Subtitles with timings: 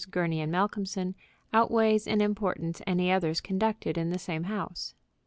[0.09, 1.13] Gurney & Malcolmson
[1.53, 4.95] outweighs in importance any others conducted in the same house.